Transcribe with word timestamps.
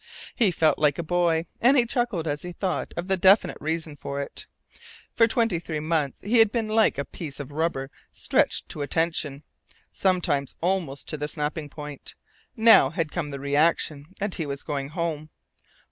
He 0.35 0.49
felt 0.49 0.79
like 0.79 0.97
a 0.97 1.03
boy, 1.03 1.45
and 1.61 1.77
he 1.77 1.85
chuckled 1.85 2.27
as 2.27 2.41
he 2.41 2.53
thought 2.53 2.91
of 2.97 3.07
the 3.07 3.17
definite 3.17 3.59
reason 3.61 3.95
for 3.95 4.19
it. 4.19 4.47
For 5.13 5.27
twenty 5.27 5.59
three 5.59 5.79
months 5.79 6.21
he 6.21 6.39
had 6.39 6.51
been 6.51 6.69
like 6.69 6.97
a 6.97 7.05
piece 7.05 7.39
of 7.39 7.51
rubber 7.51 7.91
stretched 8.11 8.67
to 8.69 8.81
a 8.81 8.87
tension 8.87 9.43
sometimes 9.91 10.55
almost 10.59 11.07
to 11.09 11.17
the 11.17 11.27
snapping 11.27 11.69
point. 11.69 12.15
Now 12.57 12.89
had 12.89 13.11
come 13.11 13.29
the 13.29 13.39
reaction, 13.39 14.07
and 14.19 14.33
he 14.33 14.47
was 14.47 14.63
going 14.63 14.89
HOME. 14.89 15.29